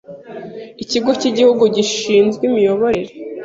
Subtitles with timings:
[0.83, 3.11] ikigo cy’Igihugu gishinzwe imiyoborere,